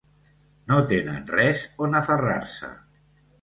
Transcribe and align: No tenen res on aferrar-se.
No 0.71 0.77
tenen 0.93 1.27
res 1.33 1.61
on 1.89 1.99
aferrar-se. 2.01 2.73